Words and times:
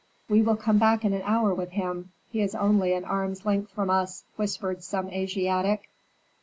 "We 0.27 0.41
will 0.41 0.55
come 0.55 0.79
back 0.79 1.05
in 1.05 1.13
an 1.13 1.21
hour 1.25 1.53
with 1.53 1.69
him. 1.73 2.11
He 2.31 2.41
is 2.41 2.55
only 2.55 2.93
an 2.93 3.05
arm's 3.05 3.45
length 3.45 3.71
from 3.73 3.91
us!" 3.91 4.23
whispered 4.35 4.81
some 4.83 5.11
Asiatic. 5.11 5.89